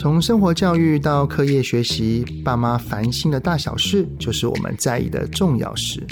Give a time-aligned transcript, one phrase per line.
[0.00, 6.06] 从生活教育到课业学习，爸妈烦心的大小事，就是我们在意的重要事。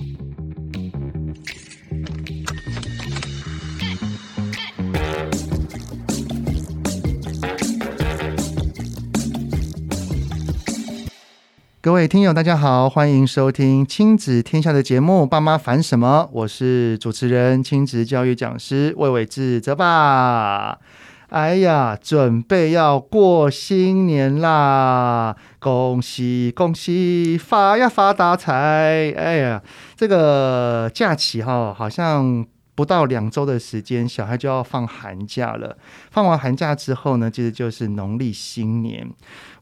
[11.80, 20.80] 各位听友，大家好，欢迎收听亲子天下的节目《爸妈烦什么》，我是主持人、亲子教育讲师魏玮志泽爸。
[21.28, 25.36] 哎呀，准备要过新年啦！
[25.58, 29.12] 恭喜恭喜，发呀发大财！
[29.16, 29.62] 哎呀，
[29.96, 32.46] 这个假期哈，好像。
[32.76, 35.78] 不到两周的时间，小孩就要放寒假了。
[36.10, 39.10] 放完寒假之后呢，其实就是农历新年。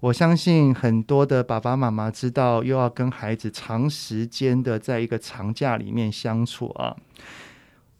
[0.01, 6.97] 我相信很多的爸爸妈妈知道，又要跟孩子长时间的在一个长假里面相处啊。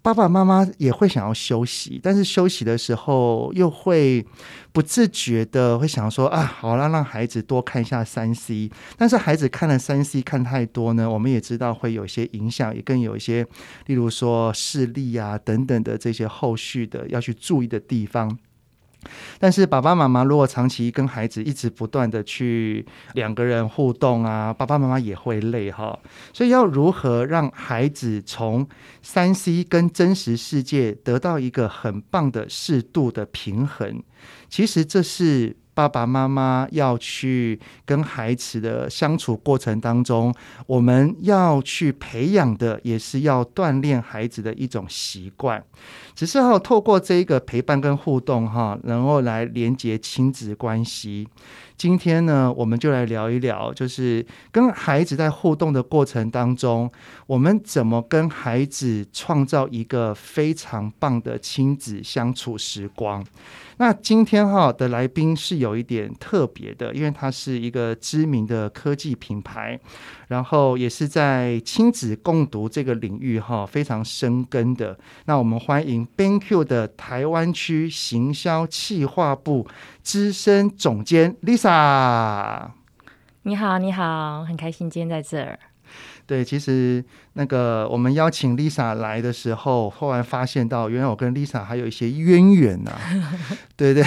[0.05, 4.23] 爸爸妈妈也会想要休息，但是休息的时候又会
[4.71, 8.71] 不自觉的会想说啊，好了，让孩子多看一下三 C。
[8.99, 13.47] 但是孩子看了三 C 看太多呢，我们也知道会有一些影响，也更有一些，
[13.87, 18.39] 例如说视力啊等等的这些后续的要去注意的地方。
[19.39, 25.99] 但是爸爸妈妈如果长期跟孩子一直不断的去两个人互动啊，爸爸妈妈也会累哈。
[26.33, 28.67] 所以要如何让孩子从
[29.03, 34.03] 三 C 跟真实世界得到一个很棒的适度的平衡，
[34.49, 35.57] 其实这是。
[35.75, 40.33] 爸爸妈妈要去跟孩子的相处过程当中，
[40.67, 45.63] 我们要去培养的也是要锻炼孩子的一种习惯。
[46.15, 51.29] 只是哈，透过这一个陪伴跟互动哈，能够来连接亲子关系。
[51.77, 56.89] 今天呢，我们就来聊一聊，就是跟孩子在互动的过程当中，
[57.27, 63.25] 我们怎么跟孩子创造一个非常棒的亲子相处时光。
[63.77, 69.79] 那今天哈的来宾是有一点特别的，因为他是一个知名的科技品牌，
[70.29, 74.97] 然后也是在亲子共读这个领域哈非常深耕的。
[75.25, 79.67] 那我们欢迎 BenQ 的台湾区行销企划部
[80.03, 82.69] 资深总监 Lisa。
[83.43, 85.59] 你好，你好，很开心今天在这儿。
[86.27, 87.05] 对，其实
[87.35, 93.01] 那个我们邀请 Lisa 来的时候，后来发现到，原来我跟 Lisa 还有一些渊源呐、啊。
[93.77, 94.03] 对对，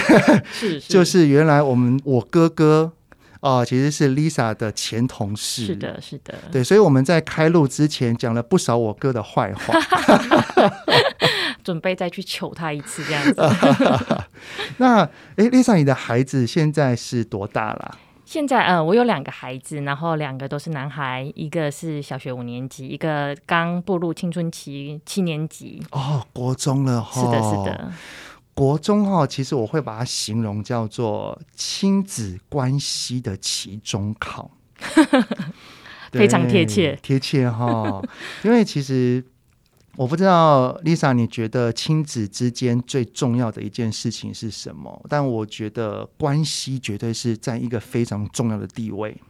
[0.50, 2.92] 是， 是就是原来我们我哥哥
[3.40, 5.66] 哦、呃，其实是 Lisa 的前同事。
[5.66, 6.34] 是的，是的。
[6.50, 9.74] 对，所以我们在开录之前讲了不少我哥的坏话，
[11.62, 14.24] 准备再去求他一次这样子。
[14.78, 15.02] 那
[15.36, 17.98] 哎，Lisa，你的孩子现在是多大了？
[18.28, 25.82] 现在，嗯，我有两个孩子，然后两个都是男孩，一个是小学五年级，一个刚步入青春期七年级。
[25.92, 27.22] 哦，国中了哈。
[27.22, 27.90] 是的，是的。
[28.52, 34.50] 国中哈，其实我会把它形容叫做亲子关系的期中考，
[36.12, 38.02] 非常贴切，贴切哈。
[38.42, 39.24] 因为其实。
[39.98, 45.04] 我不知道，Lisa，你觉得亲子之间最重要的一件事情是什么？
[45.08, 49.20] 但我觉得关系绝对是占一个非常重要的地位。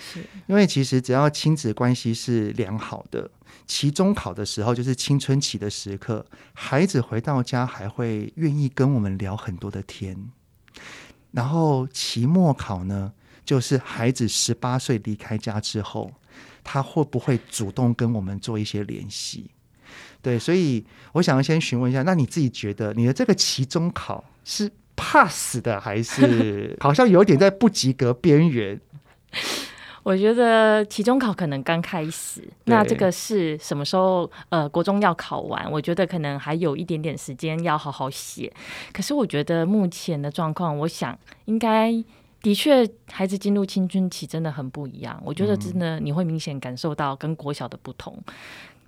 [0.00, 3.30] 是，因为其实只要亲子关系是良好的，
[3.66, 10.16] 期中考的时候就是青春期的时刻，孩子回到家还会愿意跟我们聊很多的天。
[11.32, 13.12] 然后期末考呢，
[13.44, 16.10] 就是孩子十八岁离开家之后，
[16.64, 19.50] 他会不会主动跟我们做一些联系？
[20.22, 28.80] 对，所以我想要先询问一下，那你自己觉得你的这个期中考是 pass 的，还是 好像有点在不及格边缘？
[30.02, 34.30] 我觉得期中考可能刚开始，那这个是什么时候？
[34.50, 38.52] 呃，国中要考完，我觉得可能还有一点点时间要好好写。
[38.92, 41.92] 可是我觉得目前的状况，我想应该
[42.40, 45.20] 的确，孩子进入青春期真的很不一样。
[45.24, 48.16] 我觉得真的你会明显感受到跟国小的不同。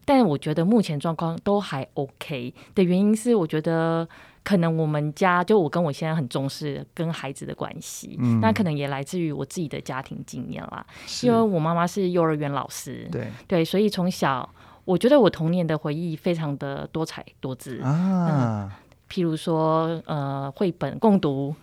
[0.08, 4.08] 但我觉得目前状况都还 OK 的原因是，我觉得
[4.42, 10.86] 可能我们家就我跟我现在很重视跟孩子的关系，嗯，那可能也来自于我自己的家庭经验啦。
[11.22, 14.48] 因为我妈妈是幼儿园老师，对对，所以从小
[14.86, 17.92] 我觉得我童年的回忆非常的多彩多姿啊，
[18.30, 18.70] 嗯，
[19.10, 21.54] 譬如说呃绘本共读。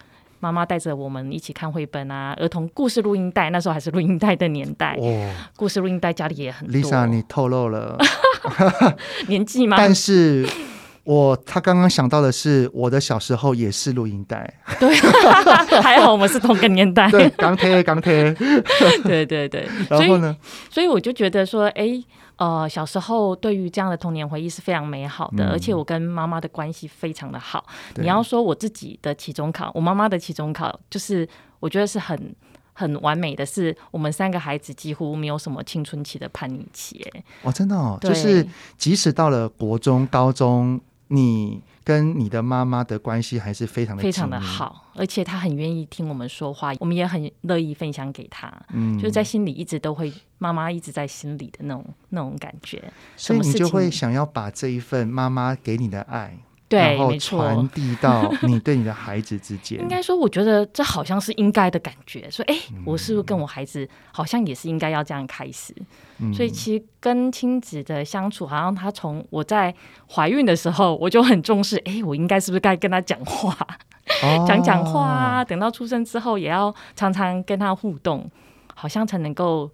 [0.46, 4.96] 妈妈带着我们一起看绘本啊，儿童故事录音带，那时候还是录音带的年代。
[5.00, 6.80] 哦，故事录音带家里也很多。
[6.80, 7.98] Lisa，你透露了
[9.28, 9.76] 年纪吗？
[9.76, 10.48] 但是
[11.04, 14.54] 我他刚刚想到的是，我的小时候也是录音带。
[14.80, 14.96] 对，
[15.82, 17.10] 还好我们是同个年代。
[17.10, 18.32] 对，钢铁钢铁。
[19.04, 19.68] 对对对。
[19.90, 20.38] 然后呢？
[20.70, 22.04] 所以，所以我就觉得说，哎。
[22.38, 27.66] 呃，小时候对于这样的童年回忆是非常美好的，嗯、而且我跟妈妈的关系非常的好。
[27.96, 31.28] 你要说我自己的期中考，我妈妈的期中考，就是
[31.60, 32.36] 我觉得是很
[32.74, 37.02] 很完美的，是我们三个孩子几乎没有什么青春期的叛逆期。
[37.14, 38.46] 哎，哦，真的哦，就是
[38.78, 41.62] 即使到了国中、高中，你。
[41.86, 48.52] 跟你的妈妈的关系还是非常的非常的好，而且她很愿意听我们说话，我们也很乐意分享给她。
[48.74, 52.92] 嗯，就是在心里一直都会，妈妈一直在心里的那种那种感觉。
[53.16, 56.36] 所以你就会想要把这一份妈妈给你的爱。
[56.68, 59.78] 对，然后传递到你对你的孩子之间。
[59.82, 62.30] 应该说，我觉得这好像是应该的感觉。
[62.32, 65.76] 说，哎，我是不是跟我孩子好像也是应该要这样开始？
[66.18, 69.74] 嗯、所以，其实跟亲子的相处，好像他从我在
[70.10, 71.78] 怀孕的时候，我就很重视。
[71.86, 73.56] 哎，我应该是不是该跟他讲话，
[74.24, 75.46] 哦、讲讲话啊？
[75.46, 78.30] 等到出生之后，也要常常跟他互动，
[78.74, 79.72] 好像才能够。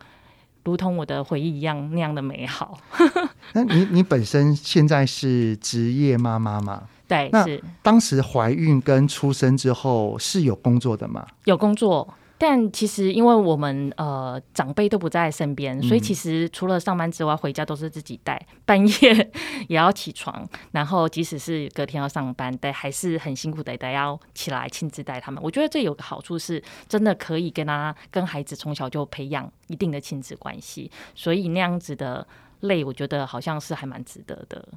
[0.63, 2.79] 如同我的回忆一样，那样的美好。
[3.53, 6.83] 那你你本身现在是职业妈妈吗？
[7.07, 7.61] 对，是。
[7.81, 11.27] 当时怀孕跟出生之后是有工作的吗？
[11.45, 12.07] 有工作。
[12.43, 18.43] 但其实，因为我们呃长辈都不在身边，所以其实除了上班之外，回家都是自己带。
[18.65, 19.31] 半夜
[19.69, 25.39] 也要起床，然后即使是隔天要上班，但还是很辛苦的，得要起来亲自带他们。
[25.43, 26.59] 我觉得这有个好处是，
[26.89, 32.25] 真的可以跟他跟孩子从小就培养一定的亲子关系，所以那样子的
[32.61, 34.67] 累，我觉得好像是还蛮值得的。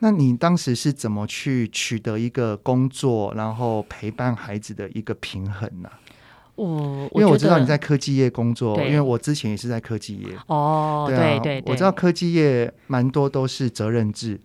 [0.00, 5.90] 那你当时是怎么去取得一个工作，然后陪伴孩子的一个平衡呢？
[6.56, 10.28] 我因为我知道你在科技业工作，因为我之前也是在科技业。
[10.46, 14.40] 哦，对啊，对我知道科技业蛮多都是责任制，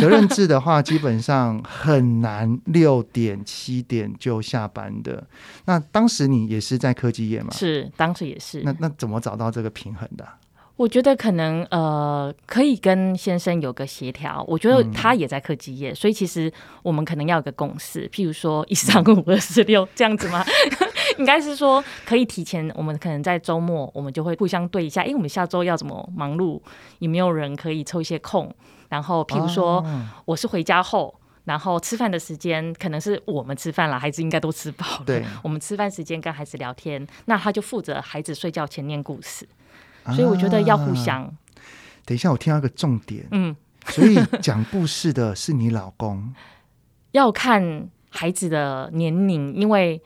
[0.00, 5.26] 责任制的话基本上很难六点七点就下班的。
[5.64, 7.48] 那当时你也是在科技业吗？
[7.52, 8.62] 是，当时也是。
[8.62, 10.26] 那那怎么找到这个平衡的？
[10.76, 14.44] 我觉得可能呃，可以跟先生有个协调。
[14.46, 16.52] 我觉得他也在科技业，嗯、所以其实
[16.82, 20.44] 我们可能要有个共识，譬如说一三五二四六这样子吗？
[21.18, 26.60] 应该是说可以提前，我们可能在周末，我们就会互相对一下，因为我们下周要怎么忙碌，
[26.98, 28.54] 有没有人可以抽一些空？
[28.88, 29.84] 然后譬如说
[30.24, 31.14] 我是回家后，
[31.44, 35.02] 然后吃饭的时间可能是我们吃饭了，孩子应该都吃饱了。
[35.04, 39.46] 对，我们吃饭时间跟孩子聊天，那他就负责孩子睡觉前念故事。
[40.14, 41.24] 所以我觉得要互相。
[41.24, 41.32] 啊、
[42.04, 43.26] 等一下，我听到一个重点。
[43.32, 46.32] 嗯，所以讲故事的是你老公。
[47.10, 50.00] 要看孩子的年龄，因为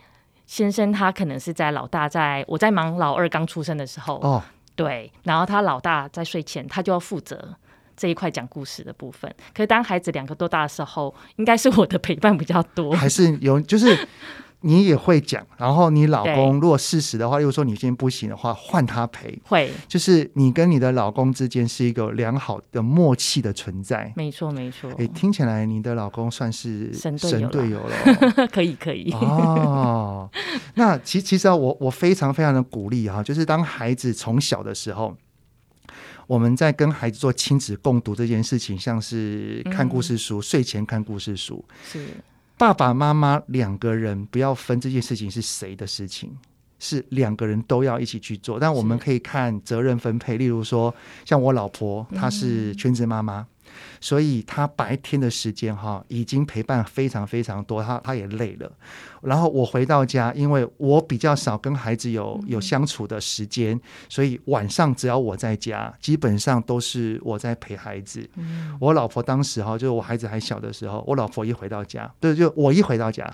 [0.50, 4.42] 先生他可能是在老大在我在忙老二刚出生的时候哦，
[4.74, 7.54] 对，然后他老大在睡前，他就要负责
[7.96, 9.32] 这一块讲故事的部分。
[9.54, 13.96] 可是当孩子两个多大的时候，应该是我的陪伴比较多，还是有就是。
[14.62, 24.12] 你也会讲，然后你老公如果事实的话，例如说你今天不行的话，换他陪，会，就是你跟你的老公之间是一个良好的默契的存在。
[24.16, 24.90] 没错，没错。
[24.98, 29.10] 哎，听起来你的老公算是神队友了， 可以，可以。
[29.12, 30.30] 哦，
[30.74, 35.16] 那其其实啊我我非常非常的鼓励哈，就是当孩子从小的时候，
[36.26, 42.04] 我们在跟孩子做亲子共读这件事情，像是看故事书，嗯、睡前看故事书，是。
[42.60, 46.36] 爸爸妈妈两个人不要分这件事情是谁的事情，
[46.78, 48.60] 是两个人都要一起去做。
[48.60, 53.46] 但我们可以看责任分配，例如说，像我老婆她是全职妈妈。
[54.00, 58.70] 所以他白天的时间哈，已经陪伴非常非常多，他他也累了。
[59.22, 68.28] 然后我回到家，因为我比较少跟孩子有有相处的时间，所以晚上只要我在家，基本上都是我在陪孩子。
[68.78, 73.30] 我老婆当时哈，就是我孩子还小的时候，我老婆一回到家，对，就我一回到家，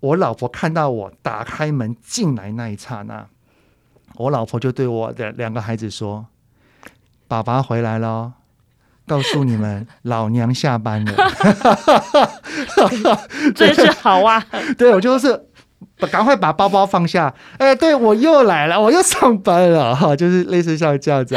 [0.00, 3.28] 我老婆看到我打开门进来那一刹那，
[4.14, 6.26] 我老婆就对我的两个孩子说
[7.28, 8.32] ：“爸爸回来了。”
[9.10, 11.12] 告诉你们，老娘下班了，
[13.56, 14.40] 真是好啊！
[14.78, 15.46] 对，我就是
[16.12, 17.34] 赶快把包包放下。
[17.58, 21.34] 哎，对，我又来了，我又上班了 哈，就是类似像这样子。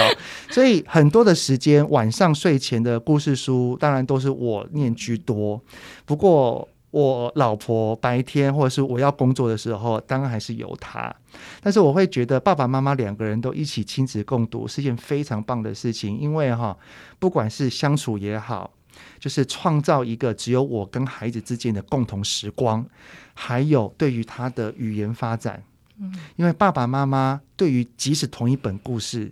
[0.51, 5.59] 所以很多的时间，晚上睡前的故事书，当然都是我念居多。
[6.05, 6.69] 不过。
[6.93, 11.11] 我老婆白天或者是我要工作的时候，当然还是有她。
[11.59, 16.77] 但是我会觉得爸爸妈妈两个人都一起亲子共读是一件非常棒的事情，因为哈，
[17.17, 18.71] 不管是相处也好，
[19.19, 22.85] 就是创造一个只有我跟孩子之间的共同时光，
[23.33, 25.63] 还有对于他的语言发展，
[25.97, 29.31] 嗯，因为爸爸妈妈对于即使同一本故事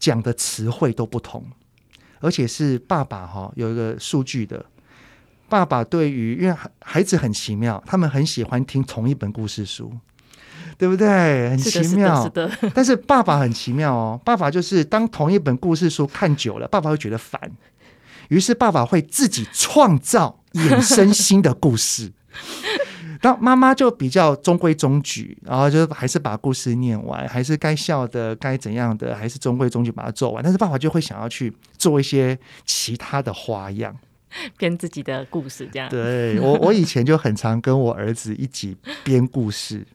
[0.00, 1.44] 讲的词汇都不同，
[2.18, 4.66] 而且是爸爸哈有一个数据的。
[5.48, 9.92] 爸爸对于，因为孩子很奇妙，他们很喜欢听同一本故事书，
[10.76, 11.50] 对不对？
[11.50, 12.22] 很奇妙。
[12.22, 12.72] 是的，是的。
[12.74, 17.40] 但是爸爸很奇妙哦，爸爸就是当同一本故事书看久了，爸爸会觉得烦，
[18.28, 22.12] 于是爸爸会自己创造、衍生新的故事。
[23.20, 30.40] 当妈妈就比较中规中矩，然后就还是把故事念完，还是该笑的、该怎样的，还是中规中矩把它做完。
[30.40, 33.92] 但是爸爸就会想要去做一些其他的花样。
[34.56, 35.88] 编自己的故事，这样。
[35.88, 39.86] 对，我，我以前就很常跟我儿子一起编故事，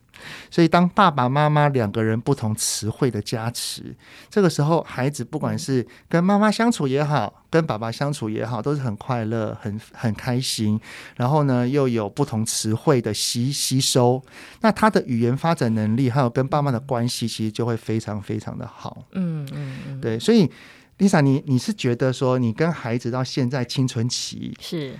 [0.50, 3.94] 所以当爸爸妈妈两个人不同词汇的加持，
[4.28, 10.80] 这个时候孩子不管是跟妈妈相处也好，跟爸爸相处也好，都是很快乐、很很开心。
[11.16, 14.22] 然后呢，又有不同词汇的吸吸收，
[14.60, 19.04] 那他的语言发展能力还有跟爸妈的关系，其实就会非常非常的好。
[19.12, 20.50] 嗯嗯嗯，对，所以。
[20.98, 24.94] Lisa，你你是觉得说你跟孩子到现在青春期是，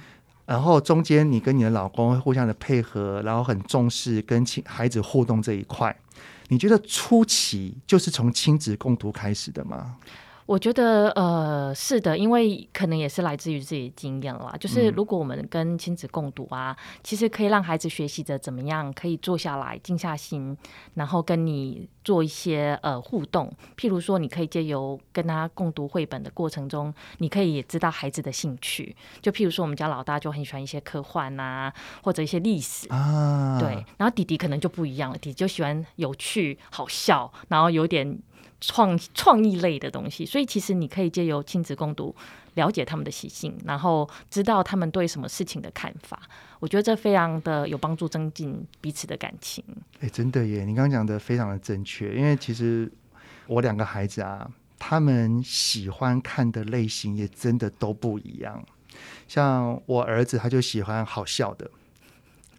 [0.44, 5.96] 然后中间你跟你的老公会互相的配合，然后很重视跟亲孩子互动这一块，
[6.48, 9.96] 你觉得初期就是从亲子共读开始的吗？
[10.46, 14.54] 我觉得呃是的，因为可能也是来自于自己的经验啦。
[14.60, 20.54] 就是如果我们跟亲子共读啊，嗯、其实可以让孩子学习着怎么样可以坐下来静下心，
[20.94, 23.50] 然后跟你做一些呃互动。
[23.74, 28.94] 譬如说，你可以借由跟他共读绘本的过程中，你可以也知道孩子的兴趣。
[29.22, 31.72] 就譬如说，我们家老大就很喜欢一些科幻啊，
[32.02, 33.82] 或者一些历史啊，对。
[33.96, 38.18] 然后弟弟可能就不一样了，弟弟就喜欢有趣、好笑，然后有点。
[38.66, 42.14] 创创意类的东西，所以其实你可以借由亲子共读，
[42.54, 46.20] 了解他们的习性，然后知道他们对什么事情的看法。
[46.60, 49.62] 我觉得这非常的有帮助，增进彼此的感情。
[50.00, 50.64] 哎，真的耶！
[50.64, 52.90] 你刚刚讲的非常的正确，因为其实
[53.46, 58.64] 我两个孩子啊，他们喜欢看的类型也真的都不一样。
[59.28, 61.70] 像我儿子，他就喜欢好笑的、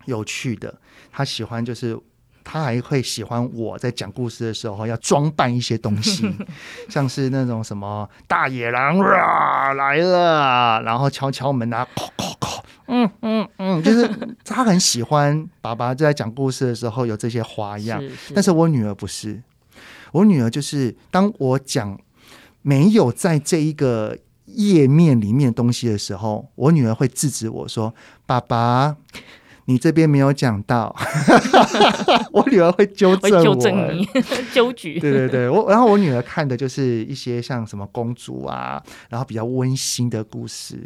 [0.06, 0.80] 有趣的，
[1.12, 2.00] 他喜欢就是。
[2.48, 6.32] 他还会喜欢我在讲故事的时候要装扮一些东西，
[6.88, 14.08] 像是那种什么大野狼啊来了，然后敲敲门啊，叩叩叩，嗯嗯嗯，就是
[14.46, 18.00] 他很喜欢爸爸在讲故事的时候有这些花样。
[18.00, 19.42] 是是，但是我女儿不是，
[20.12, 22.00] 我女儿就是当我讲
[22.62, 27.94] 没有在这一个页面里面的东西的时候，我女儿会制止我说
[28.28, 28.96] ：“爸爸。”
[29.66, 30.96] 你这边没有讲到，
[32.32, 34.08] 我女儿会纠正我，纠正你，
[34.54, 35.00] 纠举。
[35.00, 40.78] 对对对，我然后我女儿看的就是一些像什么公主啊，然后比较温馨的故事，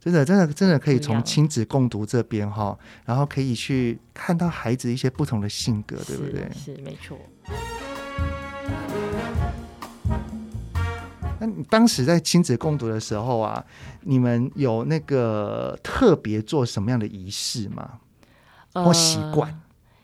[0.00, 6.48] 真的真的真的可以从亲子共读这边哈，然后可以去看到孩子一些不同的性格，对不对？
[6.54, 7.18] 是，是没错。
[11.40, 13.64] 那你当时在亲子共读的时候啊，
[14.02, 18.00] 你们有那个特别做什么样的仪式吗？
[18.72, 19.50] 或习惯？
[19.50, 19.60] 呃，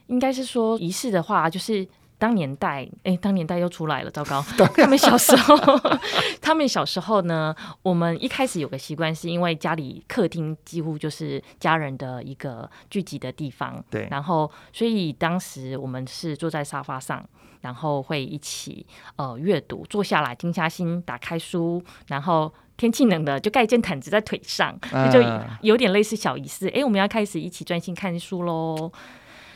[0.08, 1.86] 应该是说仪式的话，就是
[2.18, 4.42] 当年代，哎，当年代又出来了，糟糕！
[4.74, 5.56] 他们小时候，
[6.40, 17.24] 他们小时候呢，我们一开始有个习惯，是因为家里客厅几乎就是家人的一个聚集的地方，对，然后所以当时我们是坐在沙发上。
[17.64, 25.18] 然后会一起呃阅读，坐下来静下心，打开书，然后天气冷的就盖一件毯子在腿上，那、就
[25.62, 26.68] 有点类似小仪式。
[26.68, 28.92] 哎，我们要开始一起专心看书喽。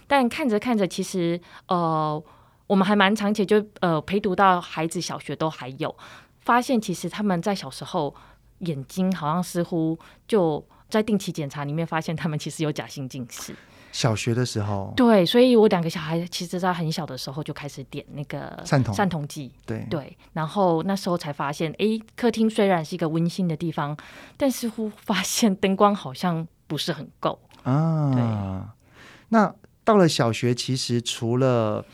[0.07, 2.21] 但看着看着，其实呃
[2.67, 5.95] 我们还蛮长且，就呃陪读到孩子小学都还有
[6.41, 8.15] 发现，其实他们在小时候
[8.61, 13.55] 眼睛好像似乎就在定期检查里面发现他们其实有假性近视。
[13.91, 19.87] 小学的时候，对，所以我两个小孩其实在很小的时候就开始点那个散瞳散瞳剂，对。
[19.91, 23.97] 对，然后那时候才发现，哎，客厅虽然是一个温馨的地方，
[24.37, 27.41] 但似乎发现灯光好像不是很够。
[27.63, 28.13] 啊。
[28.13, 28.23] 对，
[29.31, 29.55] 那
[29.85, 31.85] 到了小学，其实除了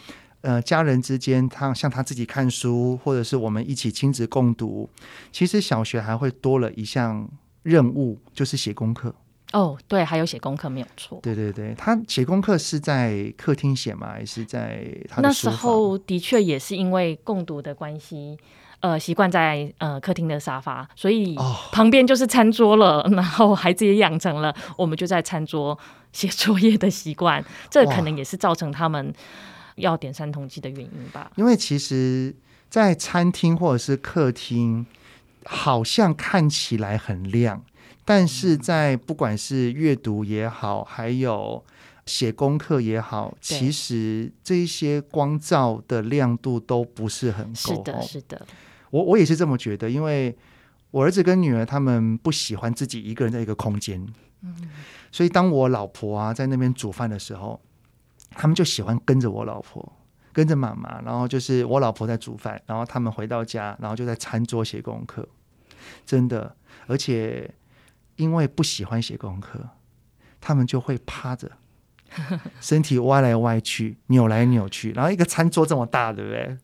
[0.41, 4.91] 呃家人之间，他像他自己看书，或者是我们一起亲子共读，
[5.31, 7.29] 其实小学还会多了一项
[7.63, 9.15] 任务，就是写功课。
[9.55, 11.21] 哦，对，还有写功课没有错。
[11.23, 14.09] 对对对，他写功课是在客厅写吗？
[14.09, 15.23] 还是在他？
[15.23, 18.37] 那时候的确也是因为共读的关系，
[18.81, 21.37] 呃，习惯在呃客厅的沙发，所以
[21.71, 23.01] 旁边就是餐桌了。
[23.03, 25.79] 哦、然后孩子也养成了我们就在餐桌
[26.13, 29.15] 写作业的习惯，这可能也是造成他们
[29.77, 31.31] 要点散瞳剂的原因吧。
[31.37, 32.35] 因为其实，
[32.69, 34.85] 在餐厅或者是客厅，
[35.45, 37.63] 好像看起来很亮。
[38.05, 41.65] 但是在不管是阅读也好，还有
[42.07, 47.55] 写功课也好，其实这些光照的亮度都不是很够。
[47.55, 48.47] 是的，是的。
[48.91, 50.37] 我我也是这么觉得，因为
[50.91, 54.07] 我儿子跟女儿他们不喜欢自己一个人在一个空间。
[54.43, 54.55] 嗯。
[55.11, 57.61] 所以当我老婆啊在那边煮饭的时候，
[58.31, 59.93] 他们就喜欢跟着我老婆，
[60.33, 65.27] 跟着妈妈，然后就是我老婆在煮饭，然后他们回到家，然后就在餐桌写功课，
[66.05, 66.55] 真的，
[66.87, 67.49] 而且
[68.17, 69.59] 因为不喜欢写功课，
[70.41, 71.51] 他们就会趴着，
[72.61, 76.57] 身体歪来歪去，扭来扭去，然后一个餐桌这么大，对不对？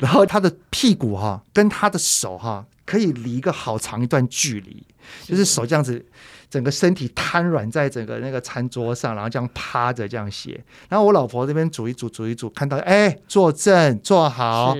[0.00, 4.86] 然后他的屁股哈跟他的手哈可以离一个好长一段距离，
[5.24, 6.04] 就是手这样子。
[6.48, 10.64] 整个身体瘫软在整个那个餐桌上，然后这样趴着这样写。
[10.88, 14.74] 然后我老婆这边煮一煮煮一煮，看到哎，坐正坐好，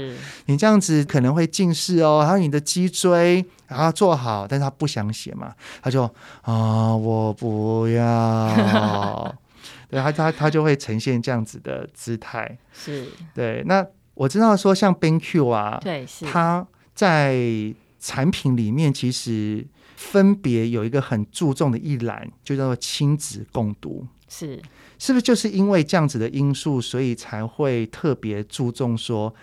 [0.46, 2.24] 你这样子可能会近视哦。
[2.24, 6.02] 还有你的脊椎，然后做好，但是他不想写嘛，他就
[6.42, 9.34] 啊，我不要。
[9.88, 12.58] 对他他他就会呈现这样子的姿态。
[12.72, 13.62] 是对。
[13.66, 17.36] 那我知道说像 BenQ 啊，对，是他在
[18.00, 19.66] 产品里面其实。
[19.98, 24.06] 分别有一个很注重的一栏，就叫做亲子共读。
[24.28, 24.62] 是，
[24.98, 29.34] 是不是就是因为这样子的因素，所以才会特别注重说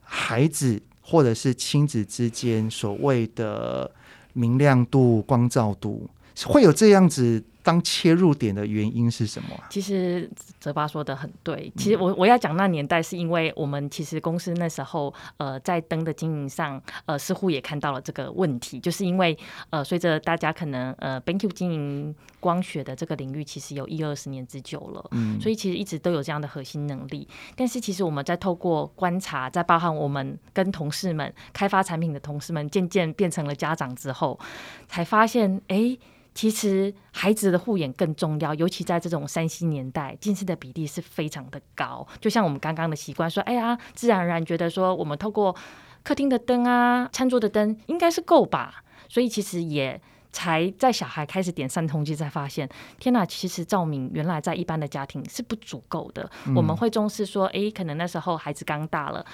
[0.00, 3.90] 孩子或者是亲子之间所谓的
[4.32, 6.08] 明亮度、光照度，
[6.46, 7.44] 会有这样子？
[7.64, 9.66] 当切入点的原因是什么啊？
[9.70, 10.30] 其实
[10.60, 11.72] 泽巴说的很对。
[11.76, 19.36] 其实我我要讲那年代，是因为我们其实公司那时候呃在灯的经营上呃似乎也看到了这个问题，就是因为
[19.70, 27.26] 呃随着大家可能呃 BenQ 经营光学的这个领域其实有一二十年之久了，嗯，所以其实一直都有这样的核心能力。
[27.56, 34.38] 但是其实我们在透过观察，在包含我们跟同事们开发产品的同事们渐渐变成了家长之后，
[34.86, 35.76] 才发现哎。
[35.76, 35.98] 欸
[36.34, 42.06] 其实孩子的护眼更重要，尤其在这种 3C 年代，近视的比例是非常的高。
[42.20, 45.54] 就像我们刚刚的习惯说，哎呀，自然而然觉得说，我们透过
[46.02, 48.82] 客厅的灯啊、餐桌的灯应该是够吧。
[49.08, 50.00] 所以其实也
[50.32, 56.28] 才在小孩开始点三通机，才发现，天哪，其实照明原来在一般的家庭是不足够的。
[56.46, 59.24] 嗯、我们会重视说，哎，可能那时候孩子刚大了。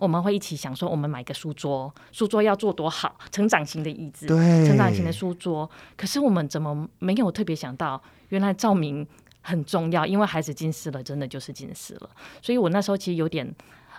[0.00, 5.68] 我们会一起想说，我们买个书桌，书桌要做多好，成长型的椅子，对，成长型的书桌。
[5.96, 9.06] 可是我们怎么没有特别想到，原来照明
[9.42, 12.10] 很重要，因为孩子近视了，真的就是近视了。
[12.42, 13.54] 所以我那时候其实有点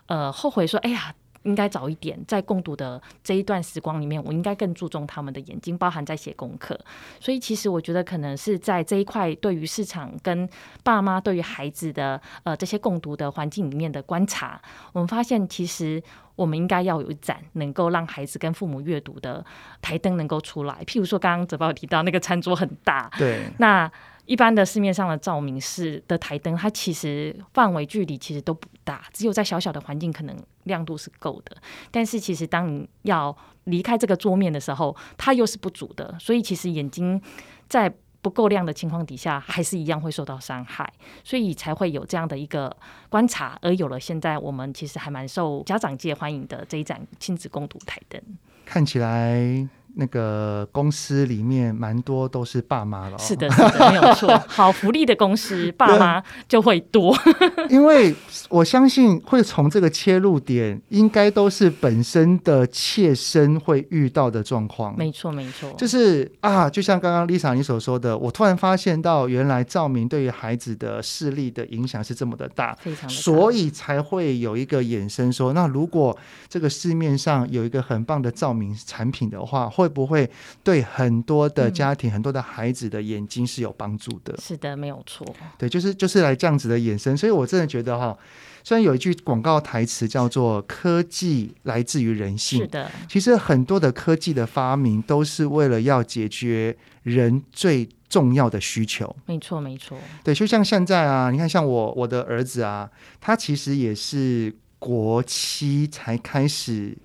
[0.07, 1.13] 呃后悔，说，哎呀。
[1.43, 6.79] 应该早一点，在共读的这一段时光里面，我应该更注重他们的眼睛，包含在写功课。
[7.19, 10.47] 所以，其实我觉得可能是在这一块，对于市场跟
[10.83, 16.01] 爸妈对于孩子的呃这些共读的环境里面的观察，我们发现，其实
[16.35, 19.45] 我们应该要有一盏能够让孩子跟父母阅读的
[19.81, 20.83] 台灯能够出来。
[20.85, 23.89] 譬如说，刚刚泽宝提到那个餐桌很大，对，那。
[24.29, 31.57] 一般的市面上的照明式的台灯，它其实范围距离其实都不大，只有在小小的环境可能亮度是够的。
[31.89, 36.15] 但是其实当你要离开这个桌面的时候，它又是不足的。
[36.19, 37.19] 所以其实眼睛
[37.67, 40.87] 在不够亮的情况底下，还是一样会受到伤害。
[41.23, 42.77] 所以才会有这样的一个
[43.09, 48.21] 观察，而有了现在我们其实还蛮受家长界欢迎的这一盏亲子共读台灯。
[48.63, 49.67] 看起来。
[49.95, 53.15] 那个公司里面蛮多都是爸妈了。
[53.15, 54.37] 哦，是的，是的，没有错。
[54.47, 57.15] 好福利的公司，爸妈就会多。
[57.69, 58.15] 因为
[58.49, 64.95] 我相信会从这个切入点，应该都是本身的切身会遇到的状况。
[64.97, 65.71] 没错，没错。
[65.77, 80.29] 就是啊，就像刚刚 Lisa 你所说的，我突然发现到原来照明对于孩子的视力的影响是这么的大，非常所以才会有一个衍生说，那如果这个市面上有一个很棒的照明产品的话，会不会
[80.61, 84.35] 对很多的家庭、嗯、很多的孩子的眼睛是有帮助的？
[84.37, 85.25] 是的，没有错。
[85.57, 87.15] 对，就是就是来这样子的衍生。
[87.15, 88.17] 所以我真的觉得哈，
[88.61, 99.15] 虽然有一句广告台词叫做“科技来自于人性”，是的，其实很多的科技的发明都是为了要解决人最重要的需求。
[99.25, 99.97] 没错，没错。
[100.25, 102.89] 对，就像现在啊，你看，像我我的儿子啊，
[103.21, 106.97] 他其实也是国七才开始。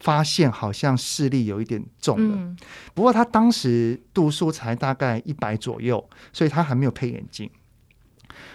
[0.00, 2.56] 发现好像视力有一点重了，嗯，
[2.94, 7.50] 不过他当时度数才大概一百左右，所以他还没有配眼镜。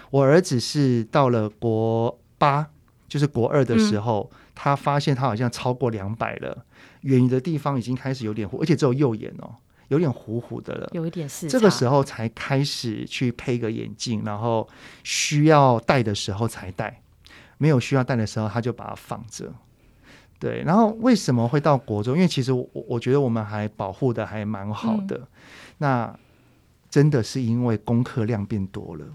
[0.10, 2.70] 我儿子是到了国八，
[3.08, 6.66] 就是国二的时候，嗯，他发现他好像超过两百了，
[7.02, 9.56] 远的地方已经开始有点糊，而且只有右眼哦，
[9.90, 11.52] 有点糊糊的了，有一点视差。
[11.52, 14.70] 这个时候才开始去配个眼镜，然后
[15.04, 17.02] 需要戴的时候才戴，
[17.58, 19.52] 没有需要戴的时候他就把它放着。
[20.44, 22.16] 对，然后为什么会到国中？
[22.16, 25.16] 因为其实我我觉得我们还保护的还蛮好的。
[25.16, 25.28] 嗯、
[25.78, 26.20] 那
[26.90, 29.06] 真的是因为功课量变多了。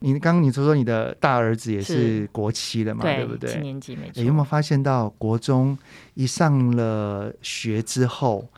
[0.00, 3.02] 你刚刚你说说你的大儿子也是国七了嘛？
[3.02, 3.52] 对，对不对？
[3.52, 4.20] 七年级没错。
[4.24, 5.78] 有没有发现到国中
[6.14, 8.48] 一上了学之后，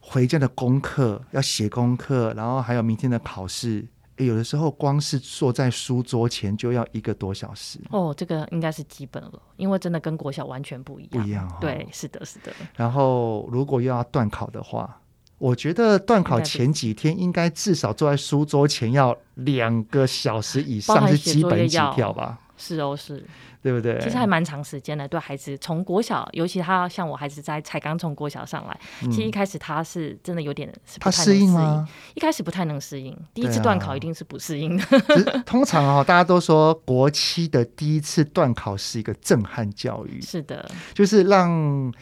[0.00, 3.86] 回家的功课要写功课，然后还有明天的考试，
[4.24, 7.78] 有的时候光是坐在书桌前就要一个多小时。
[7.90, 11.22] 哦，这个应该是基本了，因为真的跟国小完全不一样。
[11.22, 12.52] 不一样、哦，对，是的，是的。
[12.76, 15.00] 然后如果又要断考的话，
[15.38, 22.40] 我觉得断考前几天应该至少坐在书桌前要两个小时以上是基本起跳吧？
[22.56, 23.24] 是哦，是。
[23.62, 23.98] 对不对？
[24.00, 31.88] 其实还蛮长时间的，对孩子从国小，尤其他像我孩子在才刚从国小上来，嗯、其实一开始他是真的有点是不太适应，他适应吗？
[32.14, 34.84] 一开始不太能适应，第一次段考一定是不适应的。
[35.32, 41.92] 啊、通常哦，大家都说国七的第一次段考是一个震撼教育，是的，就是让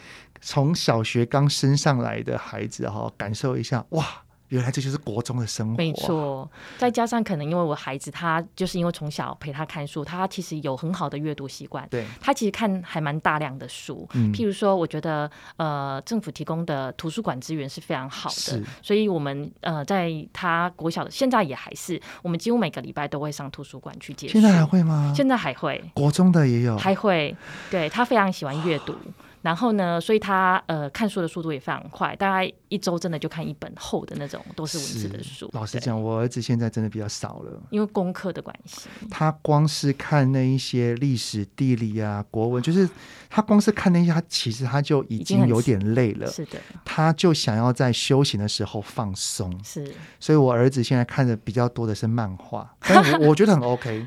[0.41, 4.05] 从小学刚升上来的孩子哈、哦，感受一下哇。
[4.49, 6.49] 原来这就是国中的生活，没错。
[6.77, 11.87] 再加上可能因为我孩子他就是因为从小陪他看书，他其实有很好的阅读习惯。
[11.89, 14.07] 对，他其实看还蛮大量的书。
[14.13, 24.33] 嗯，譬如说，我觉得呃政府提供的图书馆资源是非常好的，所以我们呃在他国小的现在也还是，我们几乎每个礼拜都会上图书馆去借书。
[24.33, 25.13] 现在还会吗？
[25.15, 25.83] 现在还会。
[25.93, 27.35] 国中的也有，还会。
[27.69, 28.95] 对，他非常喜欢阅读。
[29.41, 35.49] 然后呢，所以他呃看书的速度也非常快，大概一周真的就看一本厚的那种，都是文字的书。
[35.53, 38.89] 老实讲，我儿子现在真的比较少了，因为功课的关系。
[39.09, 42.89] 他光是看那一些历史、地理啊、国文， 就是
[43.29, 46.27] 他光是看那些，他其实他就已经有点累了。
[46.29, 49.57] 是的，他就想要在休闲的时候放松。
[49.63, 54.05] 是，所以我儿子现在看的比较多的是漫画，但我我觉得很 OK，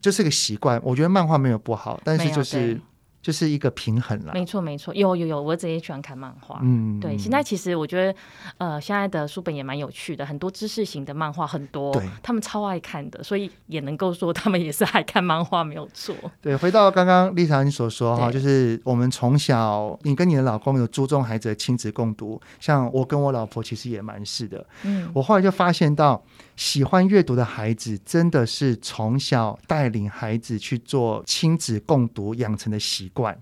[0.00, 0.80] 就是个习惯。
[0.82, 2.80] 我觉得漫画没有不好，但是 就是。
[3.22, 4.32] 就是一个平衡了。
[4.32, 6.58] 没错，没错，有有有，我自己也喜欢看漫画。
[6.62, 7.16] 嗯，对。
[7.18, 8.18] 现在其实我觉得，
[8.58, 16.14] 呃，现在的书本也蛮有趣的，很多知识型的漫画很多，对，他们超爱看的，所以也能够说他们也是爱看漫画，没有错。
[16.40, 24.66] 对，回到刚刚丽莎你所说哈，就是我们从小，你跟你的老公有注重孩子的亲子共读，像我跟我老婆其实也蛮是的。
[24.84, 26.22] 嗯，我后来就发现到。
[26.60, 33.40] 喜欢阅读的孩子，真的是从小带领孩子去做亲子共读养成的习惯。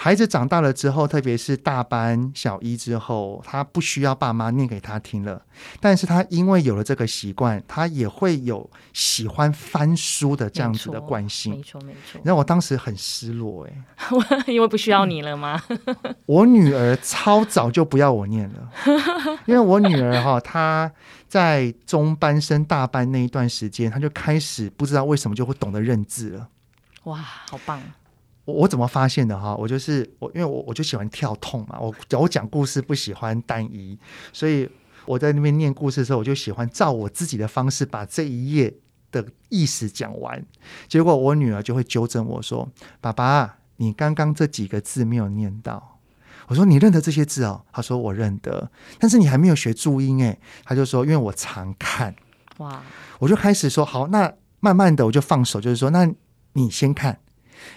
[0.00, 5.42] 孩子长大了之后，特别是大班小一之后，他不需要爸妈念给他听了，
[5.80, 11.56] 但是他因为有了这个习惯，他也会有喜欢翻书的这样子的惯性。
[11.56, 12.20] 没错，没错。
[12.22, 13.74] 那我当时很失落，哎，
[14.46, 15.60] 因为不需要你了吗？
[16.26, 18.70] 我女儿超早就不要我念了，
[19.46, 20.92] 因为我女儿哈，她
[21.26, 26.46] 在中班升大班那一段时间，她就开始不知道为什么就会懂得认字了。
[27.04, 27.16] 哇，
[27.50, 27.82] 好棒！
[28.54, 29.54] 我怎么发现的哈？
[29.54, 31.78] 我就是我，因为我我就喜欢跳痛嘛。
[31.80, 33.98] 我我讲故事不喜欢单一，
[34.32, 34.68] 所以
[35.04, 38.74] 我在那边念故事的时候，我就喜欢照我自己的方式把这一页
[39.12, 40.44] 的意思讲完。
[40.88, 42.68] 结果我女儿就会纠正我说
[43.00, 45.98] ：“爸爸，你刚刚这几个字没有念到。”
[46.48, 50.38] 我说：“你认得这些字哦？”她说：“我认得。”但是你还没有学注音诶。
[50.64, 52.14] 她就说：“因为我常看。”
[52.58, 52.82] 哇！
[53.18, 56.10] 我就开始说：“好，那慢慢的我就放手，就是说，那
[56.54, 57.20] 你先看。”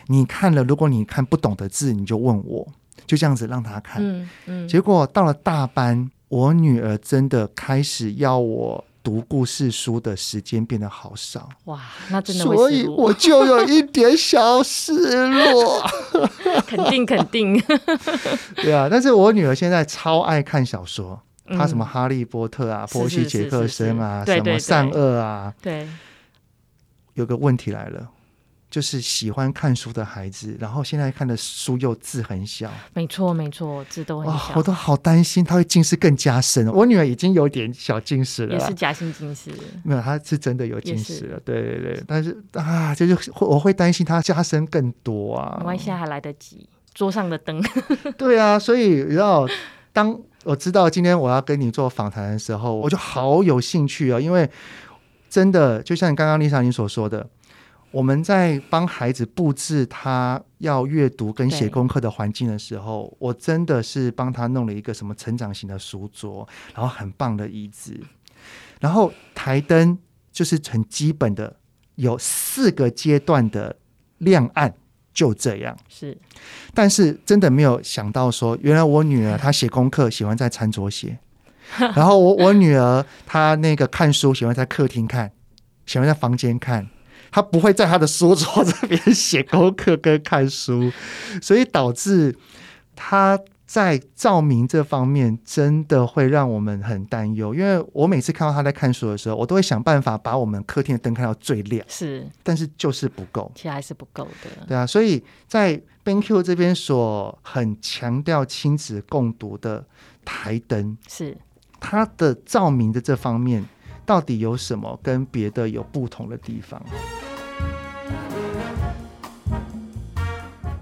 [0.07, 2.67] 你看了，如果你看不懂的字，你就问我，
[3.05, 4.01] 就这样子让他看。
[4.03, 4.67] 嗯嗯。
[4.67, 11.49] 结果到了大班，我女儿真的开始要我读故事书的时间变得好少。
[11.65, 12.43] 哇，那真的。
[12.43, 14.93] 所以我就有一点小失
[15.29, 15.81] 落。
[16.67, 17.61] 肯 定肯定。
[18.57, 25.53] 对啊，但是我女儿现在超爱看小说，她什么《哈利波特》啊，《波西·杰克森》啊，什么善恶啊。
[25.61, 25.87] 对。
[27.15, 28.07] 有个问题来了。
[28.71, 36.65] 就是喜欢看书的孩子，然后现在看的书又字很小，没错没错，字都很小，哦、我都好担心他会近视更加深。
[36.69, 39.51] 我女儿已经有点小近视了，也是假性近视，
[39.83, 41.35] 没有，她是真的有近视了。
[41.35, 45.57] 是对对对，但是啊，就是我会担心她加深更多啊。
[45.59, 46.69] 没关系，还来得及。
[46.93, 47.61] 桌上的灯，
[48.17, 49.45] 对啊，所以你知道，
[49.91, 54.49] 当我知道今天我要跟你做访谈的时候，我就好有兴趣啊，因为
[55.29, 57.27] 真的就像刚刚丽莎你所说的。
[57.91, 67.99] 我们在帮孩子布置他要阅读跟写功课的环境的时候，我真的是帮他弄了一个什么成长型的书桌，然后很棒的椅子，
[68.79, 69.97] 然后台灯
[70.31, 71.57] 就是很基本的，
[71.95, 73.75] 有四个阶段的
[74.19, 74.73] 亮暗，
[75.13, 75.77] 就这样。
[75.89, 76.17] 是，
[76.73, 81.19] 但是真的没有想到说，原来我女儿 她写功课喜欢在餐桌写，
[81.77, 85.33] 然后我我女儿她那个看书喜欢在客厅看，
[85.85, 86.87] 喜欢在房间看。
[87.31, 90.91] 他不会在他的书桌这边写功课跟看书，
[91.41, 92.35] 所以导致
[92.95, 97.55] 他在照明这方面真的会让我们很担忧。
[97.55, 104.67] 因为我每次看到他在看书的时候，我都会想办法把我们客厅的灯开到最亮，是，但是就是不够，其实还是不够的。
[104.67, 109.85] 对啊，所以在 BenQ 这边所很强调亲子共读的
[110.25, 111.37] 台灯，是
[111.79, 113.65] 它的照明的这方面。
[114.11, 116.83] 到底有什么跟别的有不同的地方？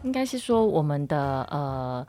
[0.02, 2.08] 应该是说我们的呃。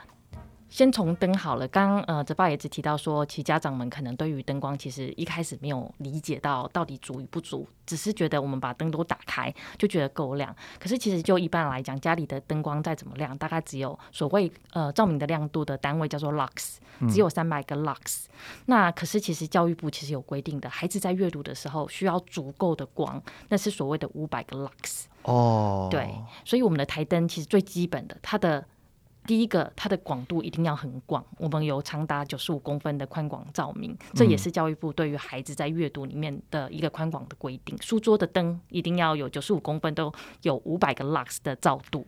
[0.71, 10.55] 先从灯好了，刚刚呃，泽爸也只提到说，其实家长们可能对于灯光其实一开始没有理解到到底足与不足，只是觉得我们把灯都打开就觉得够亮。
[10.79, 16.77] 可是其实就一般来讲，家里的灯光再怎么亮，大概只有所谓呃照明的亮度的单位叫做 lux，
[17.09, 18.25] 只有三百个 lux。
[18.27, 18.65] 嗯。
[18.67, 25.05] 那可是其实教育部其实有规定的，孩子在阅读的时候需要足够的光，那是所谓的五百个 lux。
[25.23, 28.67] 哦，对，所以我们的台灯其实最基本的它的。
[29.27, 31.23] 第一个，它的广度一定要很广。
[31.37, 37.77] 我们有长达九十五公分的宽广照明，这也是教育部对于孩子在阅读里面的一个宽广的规定。
[37.83, 40.11] 书桌的灯一定要有九十五公分，都
[40.41, 42.07] 有五百个 lux 的照度，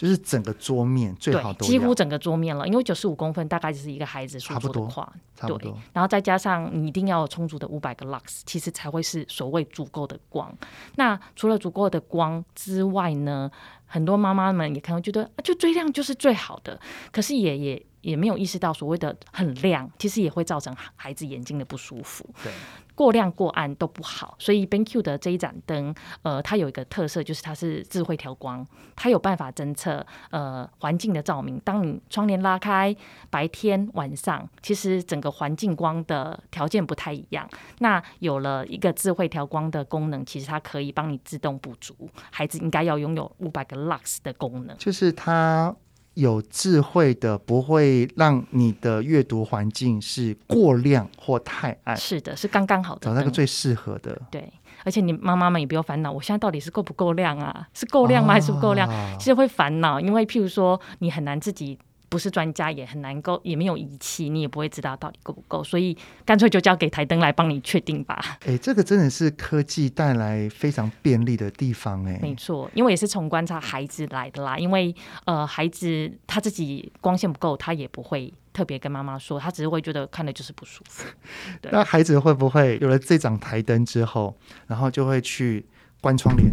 [0.00, 5.76] 就是整个桌面最好都几乎整个桌面了，因为九十五公分大概就是一个孩子差不多宽，差不多。
[5.92, 10.50] 然后再加上你一定要有充足的五百个 lux，其实才会是所谓足够的光。
[10.96, 13.50] 那除了足够的光之外呢？
[13.92, 16.78] 很多妈妈们也可能觉得啊，就最亮就是最好的，
[17.10, 22.28] 可是也也也没有意识到所谓的很亮，其实也会造成孩子眼睛的不舒服。
[22.42, 22.52] 对。
[22.96, 31.58] 过亮过暗都不好，所以 BenQ 的这一盏灯，呃，它有一个特色，就是它是智慧调光，它有办法侦测呃环境的照明。
[31.60, 32.94] 当你窗帘拉开，
[33.30, 37.48] 白天晚上，其实整个环境光的条件不太一样。
[37.78, 45.74] 那有了一个智慧调光的功能，其实它可以帮你自动补足孩子应该要拥有五百个 lux 的功能，就是它。
[46.20, 51.96] 有智慧的，不会让你的阅读环境是过亮或太暗。
[51.96, 54.20] 是的，是刚刚好的，找那个最适合的。
[54.30, 54.52] 对，
[54.84, 57.66] 而且你妈妈们也不要烦恼，我现在到底是够不够亮啊？
[57.74, 58.34] 是够亮吗？
[58.34, 58.88] 还是不够亮？
[58.88, 61.78] 哦、其实会烦恼，因为譬如说，你很难自己。
[62.10, 65.96] 不是专家也很难够，也没有仪器，你也不会知道到底够不够，所以
[66.26, 68.20] 干脆就交给台灯来帮你确定吧。
[68.40, 72.18] 哎、欸，这个真的是科技带来非常便利的地方哎、欸。
[72.20, 74.58] 没错，因为也是从观察孩子来的啦。
[74.58, 74.94] 因为
[75.24, 81.06] 呃，孩子他自己光线不够，他也不会特别跟妈妈说，他只是会觉得看的就是不舒服。
[81.70, 85.64] 那孩子会不会有了这盏台灯之后，然后就会去
[86.00, 86.52] 关窗帘、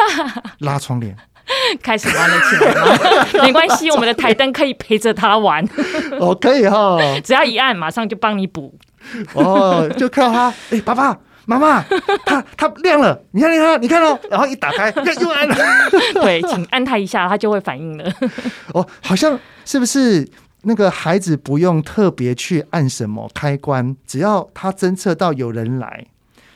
[0.60, 1.14] 拉窗帘？
[1.82, 3.42] 开始玩了起来吗？
[3.46, 5.64] 没关系，我们的台灯可以陪着他玩。
[6.18, 8.74] 哦，可以哈、哦，只要一按，马上就帮你补。
[9.34, 11.84] 哦，就看到他，哎、欸，爸爸妈妈，
[12.24, 15.56] 他他亮了，你看你看你看哦，然后一打开，又按了。
[16.14, 18.12] 对，请按他一下，他就会反应了。
[18.74, 20.28] 哦，好像是不是
[20.62, 26.06] 那个孩子不用特别去按什么开关，只要他侦测到有人来，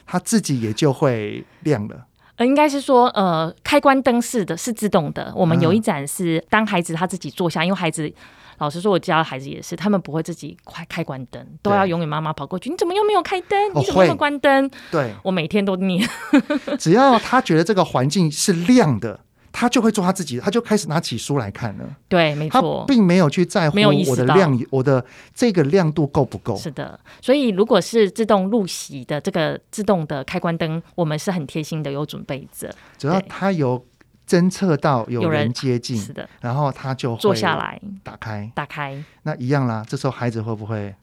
[0.05, 2.07] 他自己也就会亮了。
[2.45, 5.33] 应该是说，呃，开关灯是的，是自动的。
[5.35, 8.11] 我们有一盏是当孩子他自己坐下，因为孩子，
[8.59, 12.71] 老实说，我家的孩子也是，他们不会自己开开关灯，都要永远妈妈跑过去。
[12.71, 13.59] 你怎么又没有开灯？
[13.75, 14.71] 你怎么又没有关灯？
[14.91, 16.09] 对，我每天都念。
[16.79, 19.21] 只要他觉得这个环境是亮的。
[19.53, 21.85] 他就会做他自己，他就开始拿起书来看了。
[22.09, 26.57] 对，没错，他并没有去在乎我的亮，我的这个亮度够不够。
[26.57, 32.73] 是的，所以如果是自动入席的这个自动的开关灯，我们是很贴心的，有准备着。
[32.97, 33.85] 只要他有
[34.27, 39.85] 侦测到有人接近，是的，然后他就会坐下来打开，打开，那一样啦。
[39.89, 40.95] 这时候孩子会不会？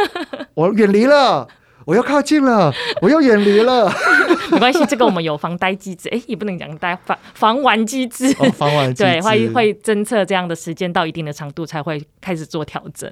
[0.54, 1.48] 我远离了。
[1.84, 3.92] 我要靠近了，我要远离了。
[4.52, 8.34] 没关系，这个我们有防呆机制，哎，也不能讲呆防防玩机制。
[8.38, 9.10] 哦、防玩机制。
[9.10, 13.10] 对，会会侦测这样的时间到一定的长度才会开始做调整。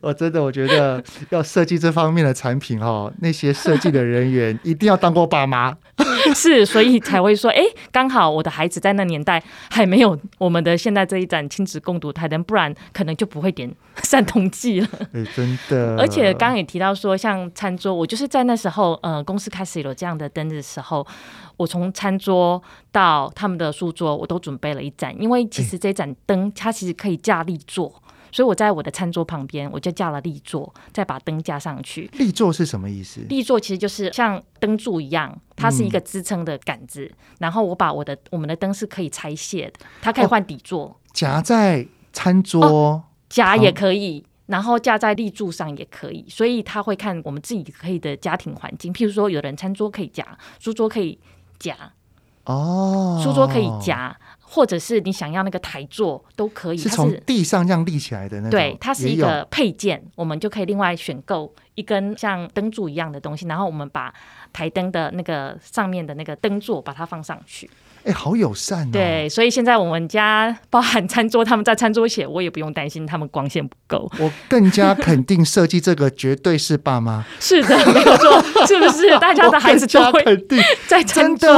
[0.00, 5.76] 我 真的我觉得要设计这方面的产品哦，那些设计的人员一定要当过爸妈。
[6.34, 13.70] 是，所以才会说，哎，刚好我的孩子在那年代还没有我们的现在这一盏亲子共读台灯，不然可能就不会点
[14.02, 14.88] 散瞳剂了。
[15.12, 15.96] 哎，真的。
[15.98, 21.06] 而且刚刚也提到说，像餐桌，我就是在那时候，呃，公司开始有这样的灯的时候，
[21.56, 28.00] 我从餐桌到他们的书桌，我都准备了一盏，因为其实这盏灯它其实可以架立座。
[28.32, 32.10] 所以我在我的餐桌旁边，我就架了立座，再把灯架上去。
[32.14, 33.20] 立座是什么意思？
[33.28, 37.16] 立座其实就是像灯柱一样，它是一个支撑的杆子，嗯。
[37.38, 46.24] 然后我把我的我们的灯是可以拆卸的，它可以换底座，夹在餐桌，夹也可以，然后架在立柱上也可以。
[46.28, 50.26] 所以他会看我们自己可以的家庭环境，譬如说，有人餐桌可以夹，
[50.58, 51.18] 书桌可以
[51.58, 51.76] 夹，
[52.44, 54.16] 哦，书桌可以夹。
[54.46, 58.50] 或者是你想要那个台座都可以，是从地上这样立起来的那种。
[58.50, 64.14] 对，它是一个配件，我们就可以另外选购一根像灯柱一样的东西，然后我们把
[64.52, 67.68] 台灯的那个上面的那个灯座把它放上去。
[68.04, 68.90] 哎，好友善哦。
[68.92, 74.10] 对，所以现在我们家包含餐桌，他们在餐桌写，我也不用担心他们光线不够。
[74.18, 77.24] 我更加肯定设计这个绝对是爸妈。
[77.40, 79.10] 是的，没有错，是不是？
[79.18, 81.48] 大家的孩子都会肯定在餐桌。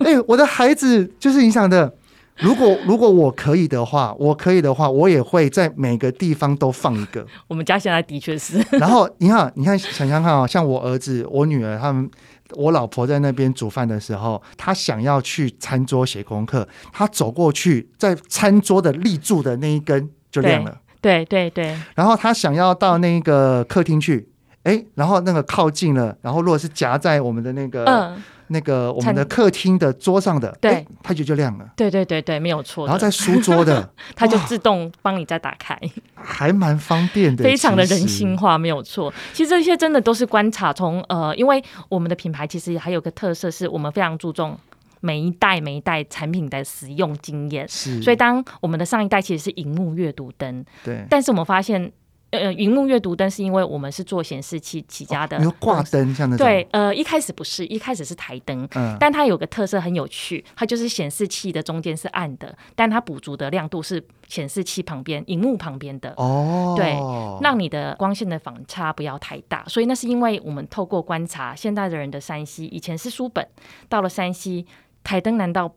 [0.00, 1.94] 哎，我的孩子就是你想的。
[2.38, 7.24] 如果如果我可以的话，我可以的话，我也会在每个地方都放一个。
[7.46, 8.58] 我们家现在的确是。
[8.70, 12.10] 然后你看，你看，想想看啊，像我儿子、我女儿他们，
[12.54, 20.80] 我老婆在那边煮饭的时候，她想要去餐桌写功课，她走过去，在餐桌的立柱的那一根就亮了。
[21.00, 21.76] 对对对。
[21.94, 24.28] 然后她想要到那个客厅去，
[24.62, 28.14] 哎，然后那个靠近了，然后如果是夹在我们的那个。
[28.52, 31.66] 嗯那个我们的客厅的桌上的，对，它就就亮了。
[31.74, 32.84] 对对对对，没有错。
[32.86, 35.78] 然后在书桌的， 它就自动帮你再打开，
[36.14, 39.12] 还蛮方便的，非常的人性化，没有错。
[39.32, 44.58] 其实这些真的都是观察，从呃，因为我们的品牌其实还有个特色，是我们非常注重
[45.00, 47.66] 每一代每一代产品的使用经验。
[47.66, 51.90] 是，所以当我们的上一代其实是荧幕阅读灯，对，但是我们发现。
[52.32, 56.46] 呃，荧幕阅读灯是因为我们是做显示器起家的，有挂灯像那种。
[56.46, 66.14] 对，呃，一开始不是，一开始是台灯，嗯，但它有个特色很有趣，它就是显示器的中间是暗的，但它补足的亮度是显示器旁边、荧幕旁边的。
[66.16, 66.96] 哦，对，
[67.42, 69.62] 让你的光线的反差不要太大。
[69.66, 73.46] 所以那是因为我们透过观察现代的人的山西以前是书本，
[73.90, 74.66] 到了山西
[75.04, 75.70] 台灯难道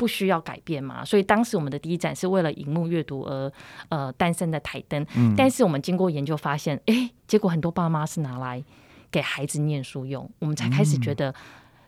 [0.00, 1.04] 不需要改变嘛？
[1.04, 3.52] 所以当时我们的第一盏是为了荧幕阅读而
[3.90, 5.06] 呃诞生的台灯。
[5.14, 8.64] 嗯，但是我们经过研究发现，哎，结果很多爸妈是拿来
[9.10, 10.26] 给孩子念书用。
[10.38, 11.34] 我们才开始觉得，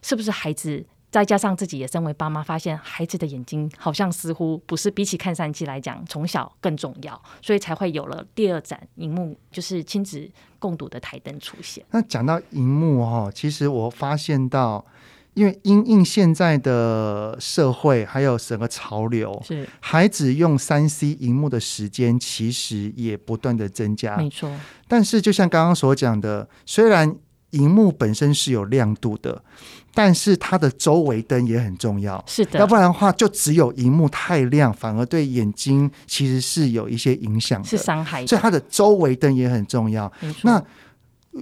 [0.02, 11.82] 是不是孩子再加上自己也身为爸妈，发现孩子的眼睛好像似乎不是比起看三 C 来讲，从小更重要，所以才会有了第二盏荧幕，就是亲子共读的台灯出现。
[11.90, 14.84] 那讲到荧幕哈，其实我发现到。
[15.34, 24.50] 因为因应现在的社会，还有整个潮流，是孩子用三 C 荧幕的时间其实也不断的增加，没错。
[24.86, 27.16] 但是就像刚刚所讲的，虽然
[27.50, 29.42] 荧幕本身是有亮度的，
[29.94, 32.58] 但是它的周围灯也很重要，是的。
[32.58, 38.26] 要不然的话，就只有荧幕太亮，反而对眼睛其实是有一些影响的，是伤害。
[38.26, 40.12] 所以它的周围灯也很重要。
[40.42, 40.62] 那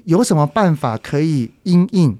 [0.04, 2.16] 有什么办法可以因应？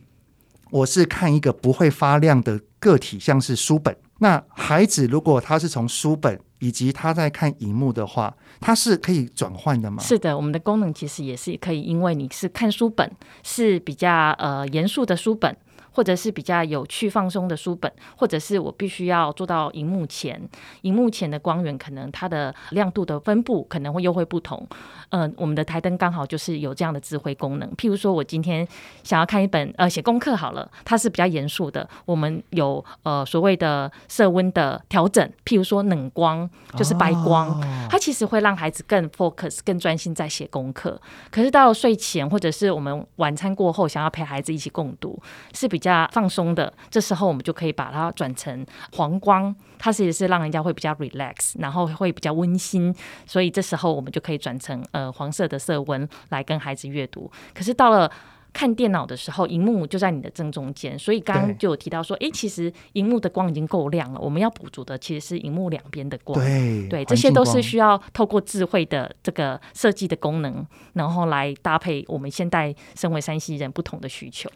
[0.71, 3.97] 我是看一个不会发亮的个体，像是书本。
[4.19, 10.03] 那孩子如果他是从书本以及他在看荧幕的话，他是可以转换的吗？
[10.03, 13.11] 是的，我们的功能其实也是可以，因为你是看书本
[13.43, 15.57] 是比较呃严肃的书本。
[15.93, 20.41] 或者是比较有趣放松的书本，或者是我必须要做到荧幕前，
[20.83, 24.67] 荧幕前的光源可能它的亮度的分布可能会又会不同。
[25.11, 27.69] 嗯、呃，我们的台灯刚好就是有这样的智慧功能。
[27.73, 28.67] 譬如说，我今天
[29.03, 41.01] 想要看一本呃写功课好了，它是比较严肃的，我们有呃所谓的色温的调整，譬如说冷光就是白光，哦、它其实会让孩子更 focus 更专心在写功课。
[41.31, 45.21] 可是到了睡前或者是我们晚餐过后想要陪孩子一起共读，
[45.53, 52.95] 是比较比较放松的，这时候我们就可以把它转成黄光，它其实是让人家会比较 relax，然后会比较温馨，
[53.27, 57.31] 所以这时候我们就可以转成呃黄色的色温来跟孩子阅读。
[57.55, 58.13] 可是到了
[58.53, 66.39] 看电脑的时候，荧幕就在你的正中间，所以刚刚就有提到说，哎对，其实荧幕的光已经够亮了，我们要补足的其实是荧幕两边的光。
[66.39, 74.51] 对，对，这些都是需要透过智慧的这个设计的功能，然后来搭配我们现代身为山西人不同的需求。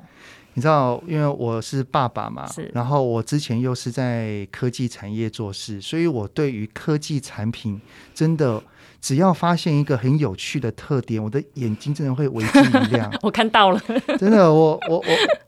[0.54, 7.80] 你知道，因为我是爸爸嘛，是然后我之前又是在科技产业做事，所以我对于科技产品
[8.14, 8.62] 真的，
[9.00, 13.12] 只要发现一个很有趣的特点，我的眼睛真的会为之一亮。
[13.22, 13.80] 我看到了，
[14.16, 14.96] 真的，我我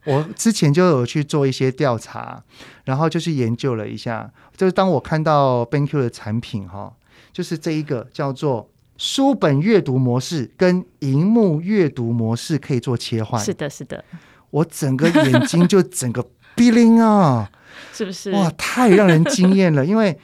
[0.05, 2.43] 我我之前就有去做一些调查，
[2.85, 6.93] 然后就是研究了一下，就是当我看到 BenQ 的产品哈，
[7.33, 13.43] 就是这一个叫做书本阅读模式跟荧幕阅读模式可以做切换。
[13.45, 14.05] 是的，是的。
[14.51, 16.25] 我整个眼睛就整个
[16.57, 17.51] bling 啊，
[17.93, 18.31] 是不是？
[18.33, 19.85] 哇，太让人惊艳了！
[19.85, 20.19] 因为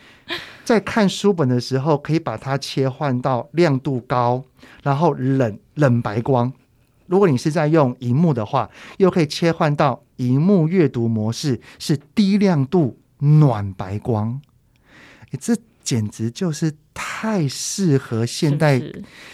[0.64, 4.44] 在看书本的时候，可以把它切换到亮度高，
[4.82, 6.52] 然后冷冷白光。
[7.06, 14.40] 如果你是在用荧幕的话，又可以切换到荧幕阅读模式，是低亮度暖白光。
[15.32, 17.12] 诶，这简直就是太。
[17.22, 18.80] 太适合现代，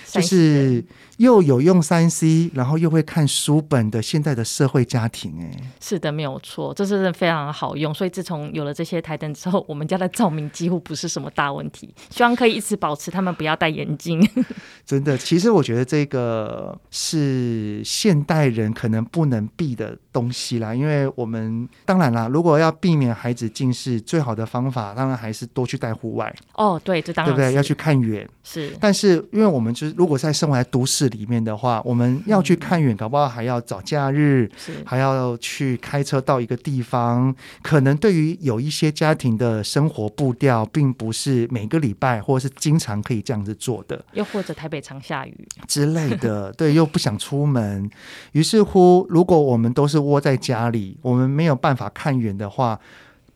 [0.07, 0.85] 就是。
[1.19, 7.93] 又有用三 C，然后又会看书本的现代的社会家庭，哎，是的，没有错，这是非常好用。
[7.93, 11.93] 所以自从有了这些台灯之后，我们家的照明几乎不是什么大问题。
[12.11, 14.25] 希望可以一直保持他们不要戴眼镜。
[14.87, 20.73] 真的，其实我觉得这个是现代人可能不能避的东西啦。
[20.73, 26.33] 因为我们当然啦，如果要避免孩子近视，最好的方法当然还是多去带户外。
[26.55, 27.57] 哦，对，这当然对不对？
[27.57, 28.71] 要去看远是。
[28.79, 31.09] 但是因为我们就是如果在生活在都市。
[31.09, 34.51] 里面的话，我们要去看远，搞不好还要找假日，
[34.85, 37.35] 还要去开车到一个地方。
[37.63, 44.05] 可能对于有一些家庭的生活步调，并不是每个礼拜或者是经常可以这样子做的。
[44.13, 47.89] 又或者台北常下雨之类的， 对，又不想出门。
[48.33, 52.79] 于是乎，如果我们都是窝在家里，我们没有办法看远的话。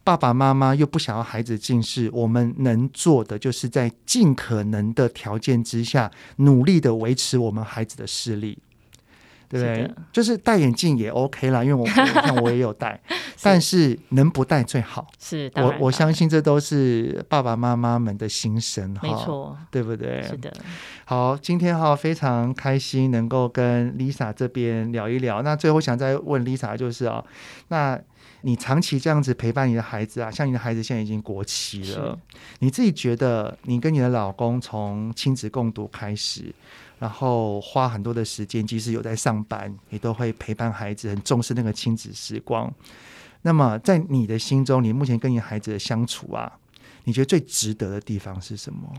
[0.04, 8.58] 爸爸妈妈又不想要孩子近视，我们能做的就是在尽可能的条件之下，努力的维持我们孩子的视力，
[9.48, 9.94] 对不对？
[10.12, 13.00] 就是戴眼镜也 OK 啦，因为我 看我也有戴，
[13.42, 15.06] 但是能不戴最好。
[15.20, 20.20] 是，我我相信这都是爸爸妈妈们的心声，没错，对不对？
[20.22, 20.52] 是的。
[21.04, 25.42] 好，今天哈非常开心能够跟 Lisa 这边聊一聊。
[25.42, 27.24] 那最后想再问 Lisa 就是啊，
[27.68, 28.00] 那。
[28.42, 32.18] 你长期这样子陪伴你的孩子啊，像你的孩子现在已经国七了，
[32.58, 36.54] 你自己觉得你跟你的老公从亲子共读开始，
[36.98, 42.72] 然后花很多的时间，即使有在上班，你都会陪伴孩子，很重视那个亲子时光。
[43.42, 46.52] 那么在你的心中，你目前跟你孩子的相处啊，
[47.04, 48.92] 你觉得最值得的地方是什么？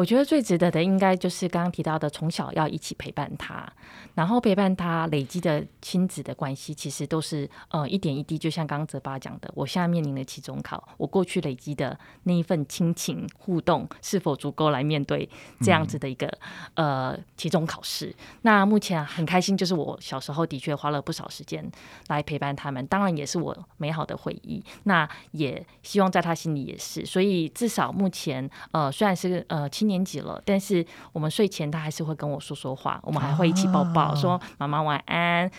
[0.00, 3.70] 我觉得最值得的，应该就是刚刚提到的，从小要一起陪伴他，
[4.14, 8.38] 然后陪伴他累积的亲子的关系，其实都是呃一点一滴。
[8.38, 15.28] 就像刚刚泽爸讲的，我现在面临的期中考，我过去累积的那一份亲情互动，是否足够来面对
[15.60, 16.26] 这样子的一个、
[16.76, 18.16] 嗯、呃期中考试？
[18.40, 21.70] 那目前很开心，就是我小时候的确花了不少时间
[22.08, 24.64] 来陪伴他们，当然也是我美好的回忆。
[24.84, 29.68] 那也希望在他心里也是，所以至少目前呃虽然是呃。
[29.68, 35.50] 七年级了，但是我们睡前他还是会跟我说说话，我们还会一起抱抱，说妈妈晚安。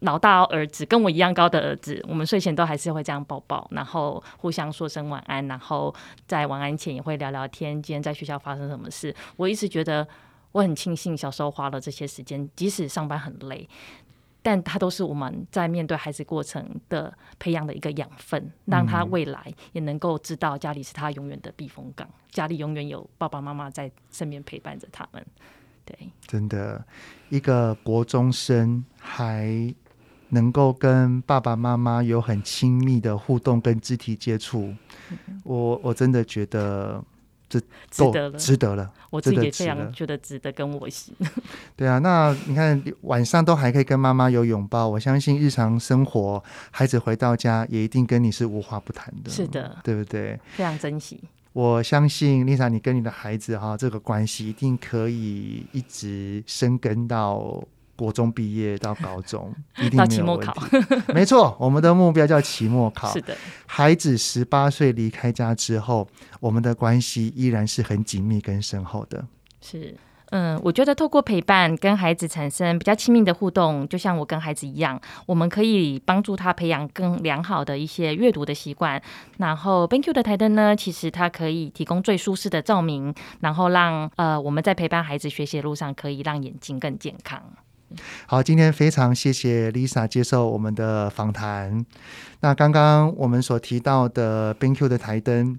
[0.00, 5.94] 老大儿子跟我一样高的儿子，我们睡前都还是会这样抱抱，然后互相说声晚安，然后
[6.26, 9.14] 在晚安前也会聊聊天，今天在学校发生什么事。
[9.36, 10.08] 我一直觉得
[10.52, 13.68] 我很庆幸小时候花了这些时间，即使上班很累。
[14.42, 25.24] 但他都是我们在面对孩子过程的培养的一个养分，让他未来也能够知道家里是他永远的避风港，家里永远有爸爸妈妈在身边陪伴着他们。
[25.84, 26.84] 对，真的，
[27.28, 29.74] 一个国中生还
[30.28, 34.74] 能够跟爸爸妈妈有很亲密的互动跟肢体接触，
[35.44, 37.02] 我我真的觉得。
[37.50, 41.12] 这值得了，值得了，我自己也非常觉得值得跟我行。
[41.76, 49.30] 对啊，那你看晚上都还可以跟妈妈有拥抱，我相信日常生活孩子回到家也一定跟你是无话不谈的。
[49.30, 50.38] 是的，对不对？
[50.52, 51.20] 非常珍惜。
[51.52, 57.62] 我相信 Lisa，你跟你的孩子哈，这个关系一定可以一直深耕到。
[58.00, 60.46] 国中毕业到高中， 一定没有问题。
[60.46, 63.12] 到期末考，没错，我们的目标叫期末考。
[63.12, 63.36] 是的，
[63.66, 66.08] 孩子十八岁离开家之后，
[66.40, 69.26] 我们的关系依然是很紧密跟深厚的。
[69.60, 69.94] 是，
[70.30, 79.00] 嗯，我觉得透过陪伴跟孩子产生比较亲密的互动，就像我跟孩子一样，我们可以帮助他培养更良好的一些阅读的习惯。
[79.38, 87.42] 然后 BenQ 的台灯呢，其实它可以提供最舒适的照明，然后让呃我们在陪伴孩子学习的路上，可以让眼睛更健康。
[88.26, 91.84] 好，今天非常谢谢 Lisa 接受我们的访谈。
[92.40, 95.58] 那刚刚我们所提到的 BenQ 的台灯，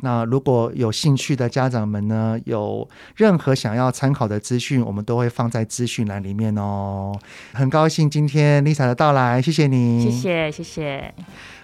[0.00, 7.18] 那如果有兴趣的家长们呢，有任何想要参考的资讯，我们都会放在资讯栏里面哦。
[7.52, 11.14] 很高兴今天 Lisa 的到来，谢谢你，谢谢谢谢。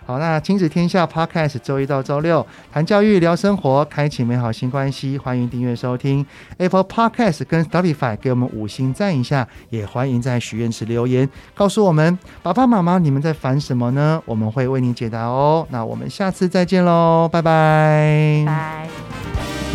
[0.08, 5.18] 好，那亲子天下 Podcast 周一到周六谈教育、聊生活，开启美好新关系。
[5.18, 6.24] 欢迎订阅收听
[6.56, 9.46] Apple Podcast 跟 Spotify，给我们五星赞一下。
[9.68, 14.22] 也欢迎在许愿池留言，告诉我们爸爸妈妈你们在烦什么呢？
[14.24, 15.66] 我们会为你解答哦。
[15.68, 18.44] 那我们下次再见喽，拜拜。
[18.46, 19.67] 拜。